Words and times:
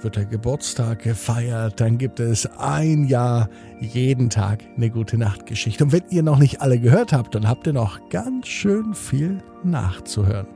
wird 0.04 0.16
der 0.16 0.26
Geburtstag 0.26 1.02
gefeiert, 1.02 1.80
dann 1.80 1.98
gibt 1.98 2.20
es 2.20 2.46
ein 2.58 3.04
Jahr 3.04 3.48
jeden 3.80 4.30
Tag 4.30 4.62
eine 4.76 4.90
gute 4.90 5.16
Nachtgeschichte. 5.16 5.84
Und 5.84 5.92
wenn 5.92 6.04
ihr 6.10 6.22
noch 6.22 6.38
nicht 6.38 6.60
alle 6.60 6.78
gehört 6.78 7.12
habt, 7.12 7.34
dann 7.34 7.48
habt 7.48 7.66
ihr 7.66 7.72
noch 7.72 8.08
ganz 8.10 8.46
schön 8.46 8.94
viel 8.94 9.38
nachzuhören. 9.64 10.46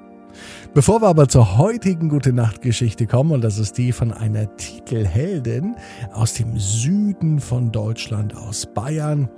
Bevor 0.74 1.00
wir 1.00 1.08
aber 1.08 1.28
zur 1.28 1.56
heutigen 1.56 2.10
Gute 2.10 2.32
Nacht 2.32 2.60
Geschichte 2.60 3.06
kommen, 3.06 3.32
und 3.32 3.42
das 3.42 3.58
ist 3.58 3.78
die 3.78 3.92
von 3.92 4.12
einer 4.12 4.54
Titelheldin 4.56 5.74
aus 6.12 6.34
dem 6.34 6.58
Süden 6.58 7.40
von 7.40 7.72
Deutschland, 7.72 8.36
aus 8.36 8.66
Bayern, 8.66 9.30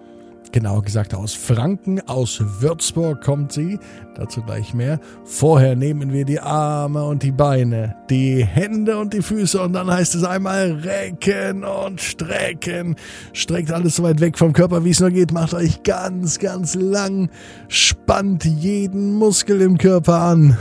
genauer 0.52 0.82
gesagt 0.82 1.14
aus 1.14 1.34
Franken, 1.34 2.00
aus 2.06 2.42
Würzburg 2.60 3.22
kommt 3.22 3.52
sie, 3.52 3.78
dazu 4.14 4.42
gleich 4.42 4.74
mehr. 4.74 4.98
Vorher 5.24 5.76
nehmen 5.76 6.12
wir 6.12 6.24
die 6.24 6.40
Arme 6.40 7.04
und 7.04 7.22
die 7.22 7.32
Beine, 7.32 7.96
die 8.08 8.44
Hände 8.44 8.98
und 8.98 9.12
die 9.12 9.22
Füße 9.22 9.60
und 9.60 9.72
dann 9.72 9.90
heißt 9.90 10.14
es 10.14 10.24
einmal 10.24 10.72
recken 10.72 11.64
und 11.64 12.00
strecken. 12.00 12.96
Streckt 13.32 13.72
alles 13.72 13.96
so 13.96 14.02
weit 14.02 14.20
weg 14.20 14.38
vom 14.38 14.52
Körper, 14.52 14.84
wie 14.84 14.90
es 14.90 15.00
nur 15.00 15.10
geht, 15.10 15.32
macht 15.32 15.54
euch 15.54 15.82
ganz, 15.82 16.38
ganz 16.38 16.74
lang, 16.74 17.30
spannt 17.68 18.44
jeden 18.44 19.14
Muskel 19.14 19.60
im 19.60 19.78
Körper 19.78 20.20
an. 20.20 20.56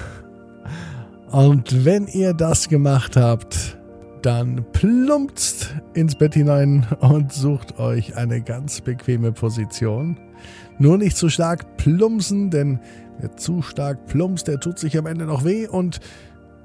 Und 1.32 1.86
wenn 1.86 2.08
ihr 2.08 2.34
das 2.34 2.70
gemacht 2.70 3.16
habt, 3.16 3.79
dann 4.22 4.66
plumpst 4.72 5.76
ins 5.94 6.16
Bett 6.16 6.34
hinein 6.34 6.86
und 7.00 7.32
sucht 7.32 7.80
euch 7.80 8.16
eine 8.18 8.42
ganz 8.42 8.82
bequeme 8.82 9.32
Position. 9.32 10.18
Nur 10.78 10.98
nicht 10.98 11.18
zu 11.18 11.30
stark 11.30 11.78
plumpsen, 11.78 12.50
denn 12.50 12.80
wer 13.20 13.36
zu 13.36 13.62
stark 13.62 14.06
plumpst, 14.06 14.48
der 14.48 14.60
tut 14.60 14.80
sich 14.80 14.98
am 14.98 15.06
Ende 15.06 15.26
noch 15.26 15.44
weh 15.44 15.68
und 15.68 16.00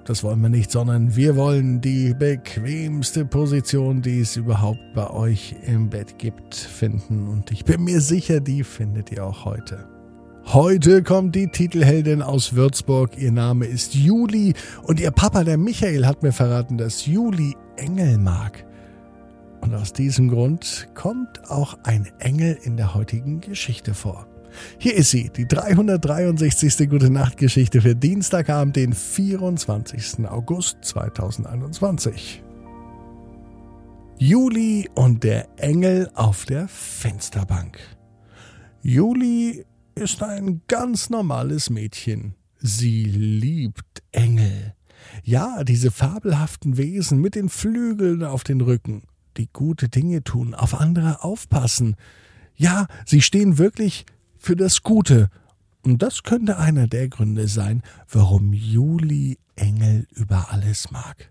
das 0.05 0.23
wollen 0.23 0.43
wir 0.43 0.51
nicht, 0.51 0.71
sondern 0.71 1.17
wir 1.17 1.35
wollen 1.35 1.81
die 1.81 2.13
bequemste 2.13 3.25
Position, 3.25 4.03
die 4.03 4.21
es 4.21 4.37
überhaupt 4.37 4.93
bei 4.95 5.09
euch 5.09 5.57
im 5.67 5.89
Bett 5.89 6.19
gibt, 6.19 6.55
finden. 6.55 7.27
Und 7.27 7.51
ich 7.51 7.65
bin 7.65 7.85
mir 7.85 8.03
sicher, 8.03 8.41
die 8.41 8.65
findet 8.65 9.11
ihr 9.11 9.25
auch 9.25 9.47
heute. 9.47 9.94
Heute 10.47 11.03
kommt 11.03 11.35
die 11.35 11.49
Titelheldin 11.49 12.23
aus 12.23 12.55
Würzburg. 12.55 13.17
Ihr 13.19 13.33
Name 13.33 13.67
ist 13.67 13.95
Juli 13.95 14.55
und 14.83 15.01
ihr 15.01 15.11
Papa, 15.11 15.43
der 15.43 15.57
Michael, 15.57 16.07
hat 16.07 16.23
mir 16.23 16.33
verraten, 16.33 16.79
dass 16.79 17.07
Juli 17.07 17.57
Engel 17.77 18.19
mag. 18.19 18.65
Und 19.63 19.75
aus 19.75 19.93
diesem 19.93 20.29
Grund 20.29 20.89
kommt 20.95 21.51
auch 21.51 21.79
ein 21.83 22.09
Engel 22.19 22.59
in 22.63 22.77
der 22.77 22.95
heutigen 22.95 23.41
Geschichte 23.41 23.95
vor. 23.95 24.27
Hier 24.79 24.95
ist 24.95 25.11
sie, 25.11 25.31
die 25.31 25.49
363. 25.49 26.89
Gute 26.89 27.11
Nacht 27.11 27.39
Geschichte 27.39 27.81
für 27.81 27.97
Dienstagabend, 27.97 28.77
den 28.77 28.93
24. 28.93 30.29
August 30.29 30.77
2021. 30.83 32.45
Juli 34.19 34.89
und 34.95 35.25
der 35.25 35.49
Engel 35.57 36.11
auf 36.15 36.45
der 36.45 36.69
Fensterbank. 36.69 37.79
Juli 38.83 39.65
ist 39.95 40.23
ein 40.23 40.63
ganz 40.69 41.11
normales 41.11 41.71
Mädchen. 41.71 42.35
Sie 42.59 43.05
liebt 43.05 44.03
Engel. 44.13 44.75
Ja, 45.23 45.65
diese 45.65 45.91
fabelhaften 45.91 46.77
Wesen 46.77 47.21
mit 47.21 47.35
den 47.35 47.49
Flügeln 47.49 48.25
auf 48.25 48.45
den 48.45 48.61
Rücken, 48.61 49.03
die 49.37 49.49
gute 49.53 49.89
Dinge 49.89 50.25
tun, 50.25 50.55
auf 50.55 50.75
andere 50.75 51.23
aufpassen. 51.23 51.97
Ja, 52.57 52.87
sie 53.05 53.21
stehen 53.21 53.59
wirklich 53.59 54.07
für 54.39 54.57
das 54.57 54.83
Gute. 54.83 55.29
Und 55.83 56.03
das 56.03 56.23
könnte 56.23 56.59
einer 56.59 56.87
der 56.87 57.09
Gründe 57.09 57.49
sein, 57.49 57.83
warum 58.09 58.53
Juli 58.53 59.39
Engel 59.57 60.07
über 60.11 60.51
alles 60.51 60.91
mag. 60.91 61.31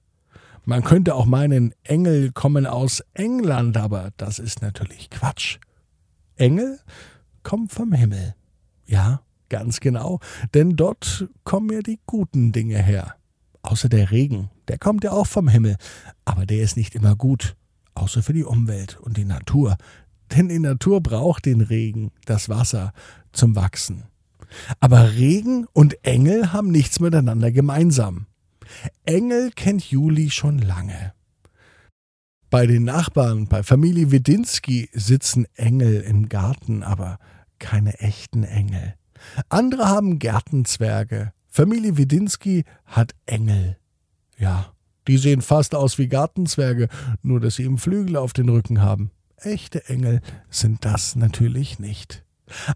Man 0.66 0.84
könnte 0.84 1.16
auch 1.16 1.26
meinen, 1.26 1.74
Engel 1.84 2.32
kommen 2.32 2.66
aus 2.66 3.04
England, 3.14 3.76
aber 3.76 4.12
das 4.18 4.40
ist 4.40 4.62
natürlich 4.62 5.10
Quatsch. 5.10 5.58
Engel 6.36 6.80
kommen 7.42 7.68
vom 7.68 7.92
Himmel. 7.92 8.36
Ja, 8.94 9.22
ganz 9.50 9.80
genau, 9.80 10.20
denn 10.54 10.76
dort 10.76 11.28
kommen 11.46 11.72
ja 11.74 11.82
die 11.82 12.00
guten 12.06 12.52
Dinge 12.52 12.78
her. 12.78 13.16
Außer 13.64 13.90
der 13.90 14.12
Regen, 14.12 14.52
der 14.68 14.78
kommt 14.78 15.04
ja 15.04 15.14
auch 15.14 15.26
vom 15.26 15.48
Himmel, 15.48 15.78
aber 16.26 16.46
der 16.46 16.62
ist 16.62 16.78
nicht 16.78 16.94
immer 16.94 17.16
gut, 17.16 17.56
außer 17.96 18.22
für 18.22 18.34
die 18.34 18.44
Umwelt 18.44 19.00
und 19.02 19.18
die 19.18 19.26
Natur. 19.26 19.78
Denn 20.32 20.48
die 20.48 20.60
Natur 20.60 21.02
braucht 21.02 21.48
den 21.48 21.62
Regen, 21.62 22.12
das 22.26 22.50
Wasser 22.50 22.94
zum 23.32 23.56
Wachsen. 23.56 24.04
Aber 24.80 25.14
Regen 25.14 25.66
und 25.74 26.06
Engel 26.06 26.54
haben 26.54 26.70
nichts 26.70 27.00
miteinander 27.00 27.52
gemeinsam. 27.52 28.28
Engel 29.06 29.50
kennt 29.56 29.90
Juli 29.90 30.30
schon 30.30 30.60
lange. 30.60 31.14
Bei 32.52 32.68
den 32.68 32.84
Nachbarn, 32.84 33.48
bei 33.48 33.64
Familie 33.64 34.12
Wedinski 34.12 34.92
sitzen 34.94 35.48
Engel 35.56 36.02
im 36.02 36.30
Garten, 36.30 36.84
aber 36.84 37.18
keine 37.64 38.00
echten 38.00 38.44
Engel. 38.44 38.96
Andere 39.48 39.88
haben 39.88 40.20
Gärtenzwerge. 40.20 41.32
Familie 41.48 41.98
Widinski 41.98 42.66
hat 42.86 43.16
Engel. 43.26 43.78
Ja, 44.38 44.74
die 45.08 45.18
sehen 45.18 45.42
fast 45.42 45.74
aus 45.74 45.98
wie 45.98 46.10
Gartenzwerge, 46.10 46.90
nur 47.22 47.40
dass 47.40 47.56
sie 47.56 47.64
im 47.64 47.78
Flügel 47.78 48.18
auf 48.18 48.34
den 48.34 48.50
Rücken 48.50 48.82
haben. 48.82 49.12
Echte 49.38 49.88
Engel 49.88 50.20
sind 50.50 50.84
das 50.84 51.16
natürlich 51.16 51.80
nicht. 51.80 52.26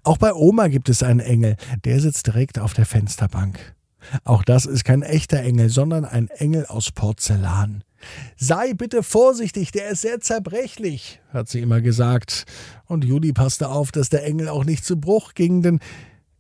Auch 0.03 0.18
bei 0.18 0.34
Oma 0.34 0.70
gibt 0.70 0.88
es 0.88 1.04
einen 1.04 1.19
Engel, 1.19 1.58
der 1.84 2.00
sitzt 2.00 2.28
direkt 2.28 2.58
auf 2.58 2.74
der 2.74 2.86
Fensterbank. 2.86 3.75
Auch 4.23 4.44
das 4.44 4.66
ist 4.66 4.84
kein 4.84 5.01
echter 5.01 5.40
Engel, 5.40 5.69
sondern 5.69 6.06
ein 6.06 6.29
Engel 6.29 6.66
aus 6.66 6.91
Porzellan. 6.91 7.84
Sei 8.38 8.73
bitte 8.73 9.03
vorsichtig, 9.03 9.72
der 9.72 9.90
ist 9.90 10.01
sehr 10.01 10.19
zerbrechlich, 10.19 11.19
hat 11.34 11.50
sie 11.50 11.62
immer 11.62 11.81
gesagt. 11.81 12.45
Und 12.85 13.03
Juli 13.03 13.34
passte 13.34 13.69
auf, 13.69 13.91
dass 13.91 14.09
der 14.09 14.25
Engel 14.25 14.50
auch 14.50 14.66
nicht 14.66 14.85
zu 14.85 15.00
Bruch 15.00 15.34
ging, 15.34 15.62
denn 15.62 15.79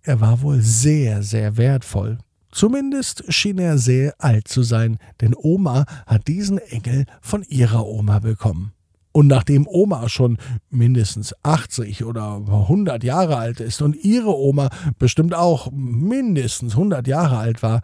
er 0.03 0.21
war 0.21 0.41
wohl 0.41 0.61
sehr, 0.61 1.23
sehr 1.23 1.57
wertvoll. 1.57 2.19
Zumindest 2.51 3.31
schien 3.33 3.59
er 3.59 3.77
sehr 3.77 4.15
alt 4.19 4.47
zu 4.47 4.63
sein, 4.63 4.99
denn 5.21 5.35
Oma 5.35 5.85
hat 6.05 6.27
diesen 6.27 6.59
Engel 6.59 7.05
von 7.21 7.43
ihrer 7.43 7.85
Oma 7.85 8.19
bekommen. 8.19 8.71
Und 9.17 9.25
nachdem 9.25 9.65
Oma 9.67 10.09
schon 10.09 10.37
mindestens 10.69 11.33
80 11.41 12.03
oder 12.03 12.35
100 12.35 13.03
Jahre 13.03 13.37
alt 13.37 13.59
ist 13.59 13.81
und 13.81 13.95
ihre 13.95 14.37
Oma 14.37 14.69
bestimmt 14.99 15.33
auch 15.33 15.71
mindestens 15.71 16.73
100 16.73 17.07
Jahre 17.07 17.39
alt 17.39 17.63
war, 17.63 17.81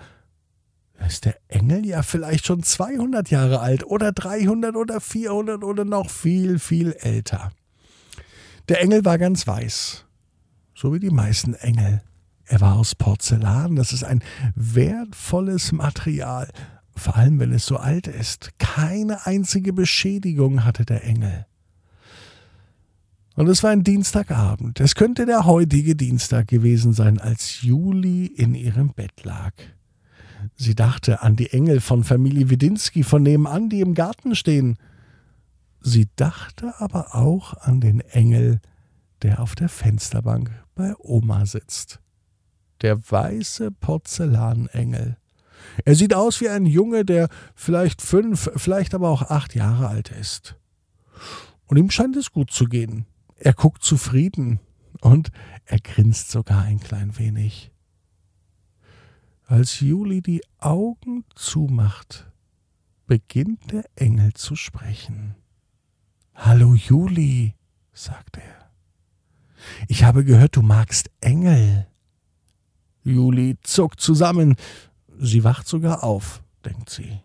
ist 1.07 1.25
der 1.25 1.35
Engel 1.47 1.87
ja 1.87 2.03
vielleicht 2.03 2.45
schon 2.45 2.61
200 2.61 3.31
Jahre 3.31 3.61
alt 3.61 3.83
oder 3.83 4.11
300 4.11 4.75
oder 4.75 5.01
400 5.01 5.63
oder 5.63 5.85
noch 5.85 6.11
viel, 6.11 6.59
viel 6.59 6.91
älter. 6.99 7.51
Der 8.69 8.81
Engel 8.81 9.03
war 9.03 9.17
ganz 9.17 9.47
weiß, 9.47 10.05
so 10.75 10.93
wie 10.93 10.99
die 10.99 11.09
meisten 11.09 11.55
Engel. 11.55 12.03
Er 12.45 12.61
war 12.61 12.75
aus 12.75 12.93
Porzellan, 12.93 13.75
das 13.75 13.91
ist 13.91 14.03
ein 14.03 14.21
wertvolles 14.53 15.71
Material, 15.71 16.47
vor 16.95 17.15
allem 17.15 17.39
wenn 17.39 17.51
es 17.51 17.65
so 17.65 17.77
alt 17.77 18.07
ist. 18.07 18.51
Keine 18.59 19.25
einzige 19.25 19.73
Beschädigung 19.73 20.63
hatte 20.63 20.85
der 20.85 21.03
Engel. 21.03 21.45
Und 23.35 23.47
es 23.47 23.63
war 23.63 23.71
ein 23.71 23.83
Dienstagabend. 23.83 24.79
Es 24.79 24.93
könnte 24.93 25.25
der 25.25 25.45
heutige 25.45 25.95
Dienstag 25.95 26.47
gewesen 26.47 26.93
sein, 26.93 27.19
als 27.19 27.63
Juli 27.63 28.27
in 28.27 28.53
ihrem 28.53 28.89
Bett 28.89 29.23
lag. 29.23 29.53
Sie 30.55 30.75
dachte 30.75 31.21
an 31.21 31.35
die 31.35 31.51
Engel 31.51 31.81
von 31.81 32.03
Familie 32.03 32.49
Widinski 32.49 33.03
von 33.03 33.23
nebenan, 33.23 33.69
die 33.69 33.81
im 33.81 33.95
Garten 33.95 34.35
stehen. 34.35 34.77
Sie 35.81 36.07
dachte 36.15 36.73
aber 36.79 37.15
auch 37.15 37.53
an 37.55 37.81
den 37.81 38.01
Engel, 38.01 38.61
der 39.23 39.39
auf 39.39 39.55
der 39.55 39.69
Fensterbank 39.69 40.51
bei 40.75 40.93
Oma 40.99 41.45
sitzt. 41.45 41.99
Der 42.81 42.99
weiße 43.09 43.71
Porzellanengel. 43.71 45.17
Er 45.85 45.95
sieht 45.95 46.13
aus 46.13 46.41
wie 46.41 46.49
ein 46.49 46.65
Junge, 46.65 47.05
der 47.05 47.29
vielleicht 47.55 48.01
fünf, 48.01 48.49
vielleicht 48.55 48.93
aber 48.93 49.09
auch 49.09 49.23
acht 49.23 49.55
Jahre 49.55 49.87
alt 49.87 50.11
ist. 50.11 50.55
Und 51.65 51.77
ihm 51.77 51.89
scheint 51.89 52.15
es 52.15 52.31
gut 52.31 52.51
zu 52.51 52.65
gehen. 52.65 53.05
Er 53.35 53.53
guckt 53.53 53.83
zufrieden 53.83 54.59
und 55.01 55.31
er 55.65 55.79
grinst 55.79 56.31
sogar 56.31 56.63
ein 56.63 56.79
klein 56.79 57.17
wenig. 57.17 57.71
Als 59.45 59.79
Juli 59.79 60.21
die 60.21 60.41
Augen 60.59 61.25
zumacht, 61.35 62.31
beginnt 63.05 63.71
der 63.71 63.85
Engel 63.95 64.33
zu 64.33 64.55
sprechen. 64.55 65.35
Hallo 66.33 66.73
Juli, 66.73 67.53
sagt 67.93 68.37
er. 68.37 68.71
Ich 69.87 70.03
habe 70.03 70.23
gehört, 70.23 70.55
du 70.55 70.61
magst 70.61 71.09
Engel. 71.21 71.87
Juli 73.03 73.57
zuckt 73.61 73.99
zusammen. 73.99 74.55
Sie 75.19 75.43
wacht 75.43 75.67
sogar 75.67 76.03
auf, 76.03 76.43
denkt 76.65 76.89
sie. 76.89 77.19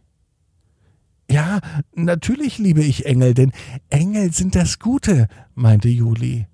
Ja, 1.31 1.61
natürlich 1.95 2.59
liebe 2.59 2.83
ich 2.83 3.05
Engel, 3.05 3.35
denn 3.35 3.53
Engel 3.91 4.33
sind 4.33 4.55
das 4.55 4.79
Gute, 4.79 5.29
meinte 5.55 5.89
Juli. 5.89 6.47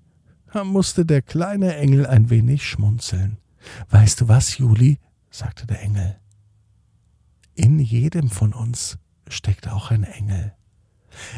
Da 0.51 0.63
musste 0.63 1.05
der 1.05 1.21
kleine 1.21 1.75
Engel 1.75 2.05
ein 2.05 2.29
wenig 2.29 2.67
schmunzeln. 2.67 3.37
Weißt 3.89 4.21
du 4.21 4.27
was, 4.27 4.57
Juli? 4.57 4.99
sagte 5.29 5.65
der 5.65 5.81
Engel. 5.81 6.17
In 7.55 7.79
jedem 7.79 8.29
von 8.29 8.53
uns 8.53 8.97
steckt 9.27 9.69
auch 9.69 9.91
ein 9.91 10.03
Engel. 10.03 10.53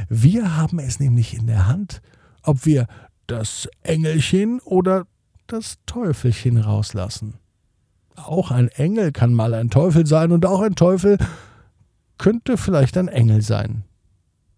Wir 0.10 0.56
haben 0.58 0.80
es 0.80 1.00
nämlich 1.00 1.36
in 1.36 1.48
der 1.48 1.68
Hand, 1.68 2.02
ob 2.42 2.66
wir 2.66 2.88
das 3.28 3.68
Engelchen 3.84 4.60
oder 4.62 5.06
das 5.46 5.78
Teufelchen 5.86 6.58
rauslassen. 6.58 7.36
Auch 8.18 8.52
ein 8.52 8.68
Engel 8.70 9.12
kann 9.12 9.34
mal 9.34 9.54
ein 9.54 9.70
Teufel 9.70 10.06
sein 10.06 10.32
und 10.32 10.46
auch 10.46 10.62
ein 10.62 10.76
Teufel 10.76 11.18
könnte 12.18 12.58
vielleicht 12.58 12.98
ein 12.98 13.08
Engel 13.08 13.42
sein. 13.42 13.84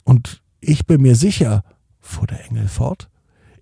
Und 0.04 0.42
ich 0.60 0.88
bin 0.88 1.02
mir 1.02 1.16
sicher, 1.16 1.64
fuhr 2.00 2.26
der 2.26 2.46
Engel 2.46 2.68
fort, 2.68 3.10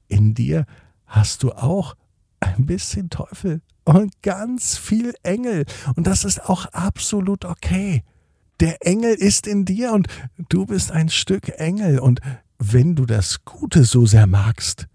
in 0.08 0.34
dir 0.34 0.66
hast 1.06 1.44
du 1.44 1.52
auch 1.52 1.96
ein 2.40 2.66
bisschen 2.66 3.10
Teufel 3.10 3.62
und 3.84 4.22
ganz 4.22 4.78
viel 4.78 5.14
Engel. 5.24 5.66
Und 5.96 6.08
das 6.08 6.26
ist 6.26 6.48
auch 6.48 6.66
absolut 6.68 7.46
okay. 7.46 8.04
Der 8.60 8.86
Engel 8.86 9.14
ist 9.14 9.48
in 9.48 9.66
dir 9.66 9.94
und 9.94 10.08
du 10.50 10.66
bist 10.66 10.92
ein 10.92 11.10
Stück 11.10 11.50
Engel. 11.50 12.00
Und 12.00 12.22
wenn 12.60 12.96
du 12.96 13.06
das 13.06 13.46
Gute 13.46 13.84
so 13.84 14.06
sehr 14.06 14.28
magst, 14.28 14.88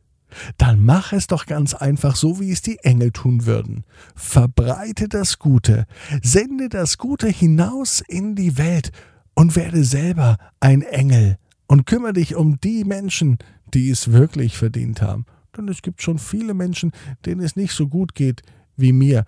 dann 0.59 0.85
mach 0.85 1.13
es 1.13 1.27
doch 1.27 1.47
ganz 1.47 1.75
einfach 1.75 2.17
so, 2.17 2.41
wie 2.41 2.51
es 2.51 2.63
die 2.63 2.79
Engel 2.79 3.13
tun 3.13 3.47
würden. 3.47 3.85
Verbreite 4.15 5.09
das 5.09 5.39
Gute, 5.39 5.87
sende 6.23 6.69
das 6.69 6.99
Gute 6.99 7.29
hinaus 7.29 8.03
in 8.07 8.35
die 8.35 8.59
Welt 8.59 8.93
und 9.35 9.57
werde 9.57 9.85
selber 9.85 10.37
ein 10.61 10.83
Engel 10.83 11.37
und 11.67 11.87
kümmere 11.87 12.15
dich 12.15 12.35
um 12.35 12.61
die 12.61 12.85
Menschen, 12.85 13.39
die 13.73 13.91
es 13.91 14.13
wirklich 14.13 14.57
verdient 14.57 15.03
haben. 15.03 15.27
Denn 15.57 15.69
es 15.69 15.83
gibt 15.83 16.03
schon 16.03 16.19
viele 16.19 16.55
Menschen, 16.55 16.93
denen 17.27 17.43
es 17.43 17.57
nicht 17.57 17.73
so 17.73 17.89
gut 17.89 18.15
geht 18.15 18.43
wie 18.77 18.93
mir. 18.93 19.25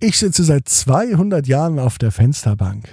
Ich 0.00 0.18
sitze 0.18 0.44
seit 0.44 0.68
200 0.68 1.46
Jahren 1.46 1.78
auf 1.78 1.98
der 1.98 2.10
Fensterbank. 2.10 2.88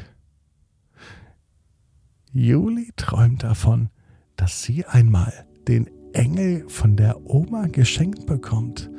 Juli 2.32 2.92
träumt 2.96 3.44
davon, 3.44 3.90
dass 4.36 4.64
sie 4.64 4.86
einmal 4.86 5.46
den 5.68 5.90
Engel 6.14 6.64
von 6.68 6.96
der 6.96 7.18
Oma 7.26 7.68
geschenkt 7.68 8.26
bekommt. 8.26 8.90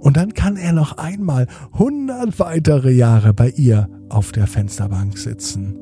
Und 0.00 0.16
dann 0.16 0.34
kann 0.34 0.56
er 0.56 0.72
noch 0.72 0.96
einmal 0.98 1.46
hundert 1.78 2.38
weitere 2.38 2.90
Jahre 2.92 3.34
bei 3.34 3.50
ihr 3.50 3.88
auf 4.08 4.32
der 4.32 4.46
Fensterbank 4.46 5.18
sitzen. 5.18 5.76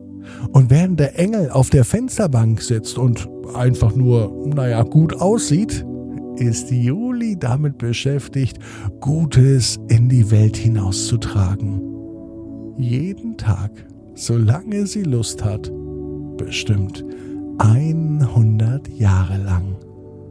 Und 0.52 0.70
während 0.70 0.98
der 0.98 1.18
Engel 1.18 1.50
auf 1.50 1.70
der 1.70 1.84
Fensterbank 1.84 2.60
sitzt 2.60 2.98
und 2.98 3.28
einfach 3.54 3.94
nur, 3.94 4.46
naja, 4.46 4.82
gut 4.82 5.14
aussieht, 5.14 5.84
ist 6.36 6.70
Juli 6.70 7.36
damit 7.38 7.78
beschäftigt, 7.78 8.58
Gutes 9.00 9.78
in 9.88 10.08
die 10.08 10.30
Welt 10.30 10.56
hinauszutragen. 10.56 11.80
Jeden 12.78 13.36
Tag, 13.38 13.70
solange 14.14 14.86
sie 14.86 15.02
Lust 15.02 15.44
hat, 15.44 15.72
bestimmt 16.36 17.04
100 17.58 18.88
Jahre 18.88 19.38
lang. 19.38 19.76